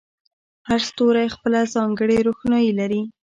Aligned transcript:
هر 0.67 0.79
ستوری 0.89 1.27
خپله 1.35 1.59
ځانګړې 1.75 2.17
روښنایي 2.27 2.71
لري. 2.79 3.01